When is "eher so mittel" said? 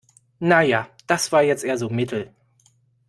1.63-2.33